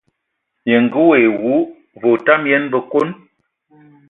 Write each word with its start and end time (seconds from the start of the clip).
Ye 0.69 0.77
ngə 0.85 0.99
wayi 1.09 1.29
wu, 1.41 1.55
və 1.99 2.07
otam 2.15 2.41
yən 2.53 2.65
bəkon. 2.73 3.09